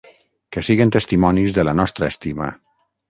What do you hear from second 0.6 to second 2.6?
siguen testimonis de la nostra estima!